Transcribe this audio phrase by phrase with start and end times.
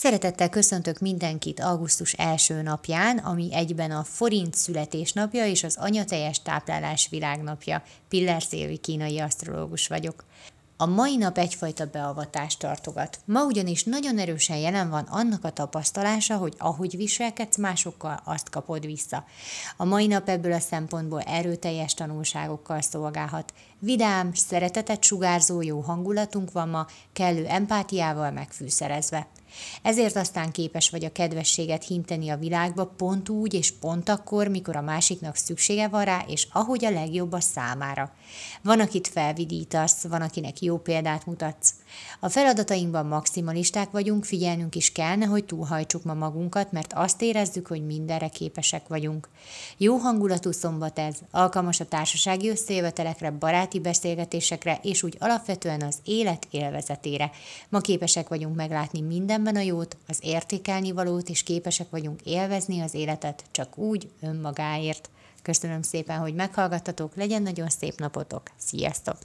[0.00, 7.08] Szeretettel köszöntök mindenkit augusztus első napján, ami egyben a forint születésnapja és az anyateljes táplálás
[7.10, 7.82] világnapja.
[8.08, 10.24] Piller Szilvi kínai asztrológus vagyok.
[10.76, 13.18] A mai nap egyfajta beavatást tartogat.
[13.24, 18.86] Ma ugyanis nagyon erősen jelen van annak a tapasztalása, hogy ahogy viselkedsz másokkal, azt kapod
[18.86, 19.24] vissza.
[19.76, 23.52] A mai nap ebből a szempontból erőteljes tanulságokkal szolgálhat.
[23.78, 29.26] Vidám, szeretetet sugárzó jó hangulatunk van ma, kellő empátiával megfűszerezve.
[29.82, 34.76] Ezért aztán képes vagy a kedvességet hinteni a világba pont úgy és pont akkor, mikor
[34.76, 38.12] a másiknak szüksége van rá, és ahogy a legjobb a számára.
[38.62, 41.74] Van, akit felvidítasz, van, akinek jó példát mutatsz.
[42.20, 47.86] A feladatainkban maximalisták vagyunk, figyelnünk is kellene, hogy túlhajtsuk ma magunkat, mert azt érezzük, hogy
[47.86, 49.28] mindenre képesek vagyunk.
[49.76, 56.46] Jó hangulatú szombat ez, alkalmas a társasági összejövetelekre, baráti beszélgetésekre, és úgy alapvetően az élet
[56.50, 57.30] élvezetére.
[57.68, 59.00] Ma képesek vagyunk meglátni
[59.38, 65.10] mindenben a jót, az értékelni valót, és képesek vagyunk élvezni az életet csak úgy önmagáért.
[65.42, 69.18] Köszönöm szépen, hogy meghallgattatok, legyen nagyon szép napotok, sziasztok!